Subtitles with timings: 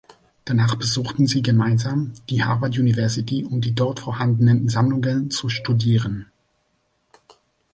[0.45, 6.25] Danach besuchten sie gemeinsam die Harvard University, um die dort vorhandenen Sammlungen zu studieren.